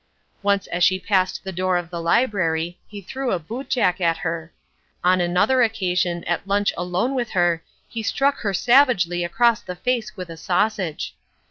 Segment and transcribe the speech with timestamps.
[0.41, 4.51] Once as she passed the door of the library he threw a bootjack at her.
[5.03, 10.17] On another occasion at lunch alone with her he struck her savagely across the face
[10.17, 11.15] with a sausage.